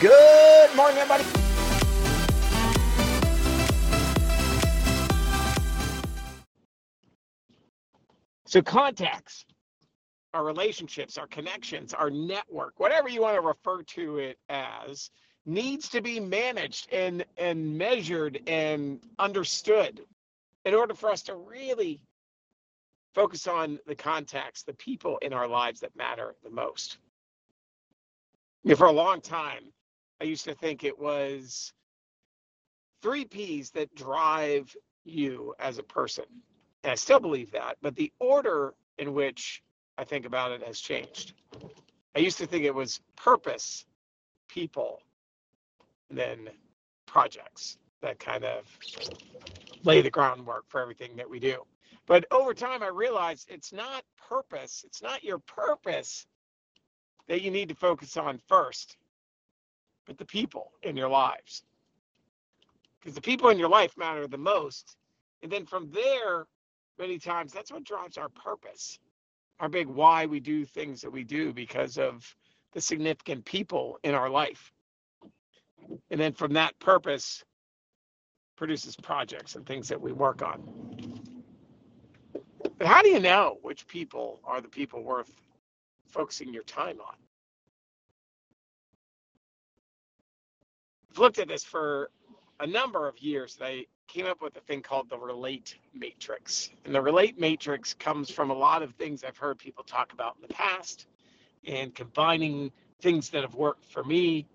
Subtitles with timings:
[0.00, 1.24] Good morning, everybody.
[8.46, 9.44] So, contacts,
[10.32, 15.10] our relationships, our connections, our network, whatever you want to refer to it as,
[15.44, 20.00] needs to be managed and, and measured and understood
[20.64, 22.00] in order for us to really
[23.14, 26.96] focus on the contacts, the people in our lives that matter the most.
[28.64, 29.64] You know, for a long time,
[30.20, 31.72] I used to think it was
[33.02, 36.24] three P's that drive you as a person.
[36.84, 39.62] And I still believe that, but the order in which
[39.98, 41.34] I think about it has changed.
[42.14, 43.84] I used to think it was purpose,
[44.48, 45.00] people,
[46.08, 46.48] and then
[47.06, 48.64] projects that kind of
[49.84, 51.62] lay the groundwork for everything that we do.
[52.06, 56.26] But over time, I realized it's not purpose, it's not your purpose
[57.28, 58.96] that you need to focus on first,
[60.10, 61.62] but the people in your lives.
[62.98, 64.96] Because the people in your life matter the most.
[65.44, 66.48] And then from there,
[66.98, 68.98] many times, that's what drives our purpose,
[69.60, 72.34] our big why we do things that we do because of
[72.72, 74.72] the significant people in our life.
[76.10, 77.44] And then from that purpose,
[78.56, 81.22] produces projects and things that we work on.
[82.78, 85.32] But how do you know which people are the people worth
[86.08, 87.14] focusing your time on?
[91.16, 92.10] Looked at this for
[92.60, 93.58] a number of years.
[93.60, 96.70] I came up with a thing called the relate matrix.
[96.84, 100.42] And the RelateMatrix comes from a lot of things I've heard people talk about in
[100.42, 101.06] the past
[101.66, 104.46] and combining things that have worked for me.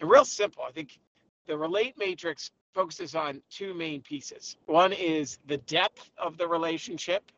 [0.00, 0.98] And real simple, I think
[1.46, 4.56] the RelateMatrix focuses on two main pieces.
[4.66, 7.30] One is the depth of the relationship,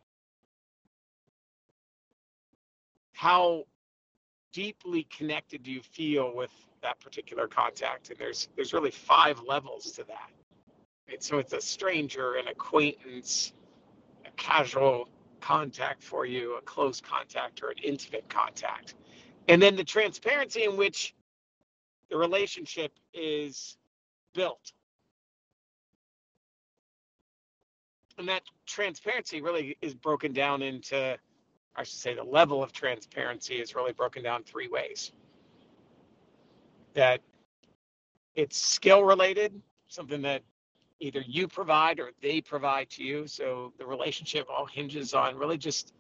[3.13, 3.65] how
[4.53, 6.51] deeply connected do you feel with
[6.83, 8.11] that particular contact?
[8.11, 10.31] And there's there's really five levels to that.
[11.09, 11.23] Right?
[11.23, 13.53] So it's a stranger, an acquaintance,
[14.25, 15.09] a casual
[15.41, 18.95] contact for you, a close contact, or an intimate contact.
[19.49, 21.15] And then the transparency in which
[22.11, 23.77] the relationship is
[24.35, 24.73] built
[28.19, 31.17] and that transparency really is broken down into
[31.77, 35.13] i should say the level of transparency is really broken down three ways
[36.95, 37.21] that
[38.35, 40.43] it's skill related something that
[41.01, 45.59] either you provide or they provide to you so the relationship all hinges on really
[45.59, 45.93] just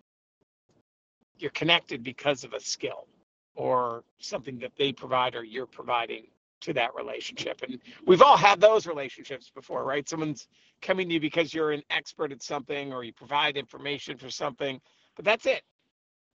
[1.38, 3.09] you're connected because of a skill
[3.55, 6.25] or something that they provide or you're providing
[6.61, 7.61] to that relationship.
[7.62, 10.09] And we've all had those relationships before, right?
[10.09, 10.49] Someone's
[10.81, 14.81] coming to you because you're an expert at something or you provide information for something,
[15.17, 15.62] but that's it.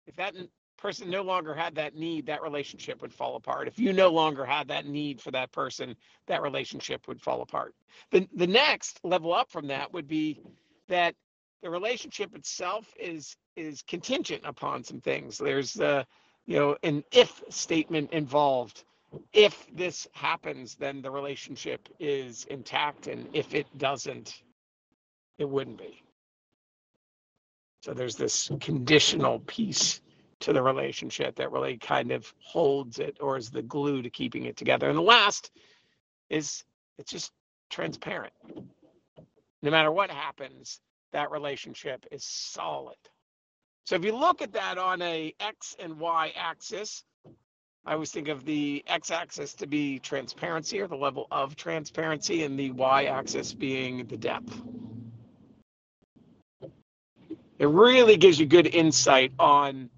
[0.05, 0.35] If that
[0.77, 3.67] person no longer had that need, that relationship would fall apart.
[3.67, 5.95] If you no longer had that need for that person,
[6.27, 7.73] that relationship would fall apart.
[8.11, 10.39] The the next level up from that would be
[10.87, 11.15] that
[11.61, 15.37] the relationship itself is is contingent upon some things.
[15.37, 16.05] There's the
[16.45, 18.83] you know an if statement involved
[19.33, 23.07] if this happens, then the relationship is intact.
[23.07, 24.43] And if it doesn't,
[25.37, 26.03] it wouldn't be.
[27.81, 30.01] So there's this conditional piece
[30.39, 34.45] to the relationship that really kind of holds it or is the glue to keeping
[34.45, 34.89] it together.
[34.89, 35.51] And the last
[36.29, 36.63] is
[36.97, 37.31] it's just
[37.69, 38.33] transparent.
[39.61, 40.79] No matter what happens,
[41.13, 42.97] that relationship is solid.
[43.85, 47.03] So if you look at that on a x and y axis,
[47.85, 52.59] I always think of the x-axis to be transparency or the level of transparency and
[52.59, 54.61] the y-axis being the depth.
[57.59, 59.89] It really gives you good insight on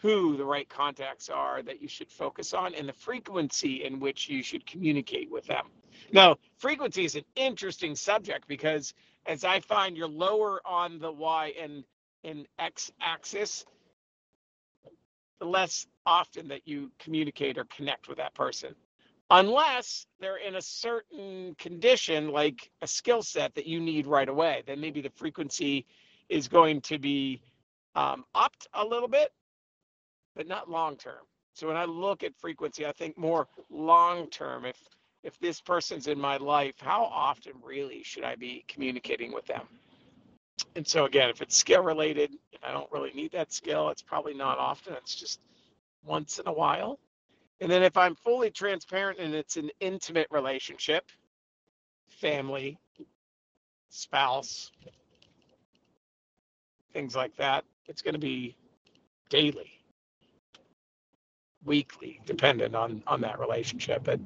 [0.00, 4.28] who the right contacts are that you should focus on and the frequency in which
[4.28, 5.66] you should communicate with them.
[6.12, 8.94] Now, frequency is an interesting subject because
[9.26, 11.82] as I find you're lower on the y and,
[12.24, 13.64] and x axis,
[15.40, 18.74] the less often that you communicate or connect with that person.
[19.30, 24.62] Unless they're in a certain condition, like a skill set that you need right away,
[24.66, 25.86] then maybe the frequency
[26.28, 27.40] is going to be
[27.94, 29.32] um, upped a little bit,
[30.36, 31.24] but not long term.
[31.54, 34.64] So when I look at frequency, I think more long term.
[34.64, 34.76] If
[35.24, 39.66] if this person's in my life, how often really should I be communicating with them?
[40.76, 43.88] And so again, if it's skill related, I don't really need that skill.
[43.90, 44.94] It's probably not often.
[44.94, 45.40] It's just
[46.04, 47.00] once in a while.
[47.60, 51.04] And then if I'm fully transparent and it's an intimate relationship,
[52.06, 52.78] family,
[53.88, 54.70] spouse,
[56.92, 58.56] things like that, it's going to be
[59.30, 59.72] daily.
[61.64, 64.04] weekly, dependent on on that relationship.
[64.04, 64.20] But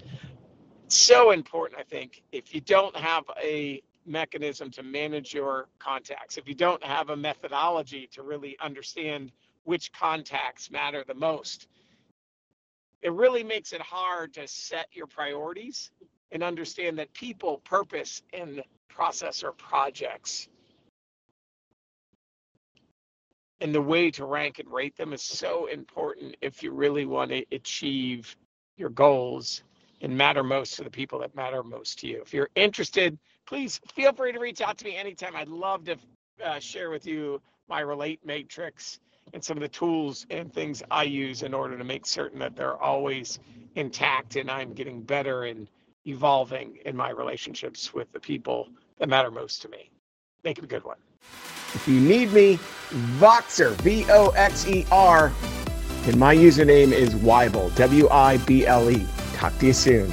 [0.89, 6.49] so important, I think, if you don't have a mechanism to manage your contacts, if
[6.49, 9.33] you don't have a methodology to really understand
[9.65, 11.69] which contacts matter the most,
[13.03, 15.93] it really makes it hard to set your priorities
[16.33, 20.49] and understand that people, purpose, and process are projects.
[23.63, 27.31] And the way to rank and rate them is so important if you really want
[27.31, 28.37] to achieve
[28.77, 29.63] your goals
[30.01, 32.21] and matter most to the people that matter most to you.
[32.23, 33.17] If you're interested,
[33.47, 35.37] please feel free to reach out to me anytime.
[35.37, 35.97] I'd love to
[36.45, 38.99] uh, share with you my RelateMatrix
[39.33, 42.57] and some of the tools and things I use in order to make certain that
[42.57, 43.39] they're always
[43.77, 45.69] intact and I'm getting better and
[46.05, 49.89] evolving in my relationships with the people that matter most to me.
[50.43, 50.99] Make it a good one.
[51.75, 52.59] If you need me,
[53.19, 55.33] Voxer, V O X E R,
[56.05, 59.07] and my username is Wible, W I B L E.
[59.35, 60.13] Talk to you soon.